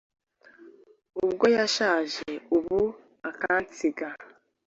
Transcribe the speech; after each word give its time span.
ubwo 1.23 1.45
yashaje 1.57 2.29
ubu 2.57 2.79
akansiga 3.29 4.07